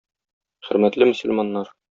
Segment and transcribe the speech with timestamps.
[0.69, 1.75] Хөрмәтле мөселманнар!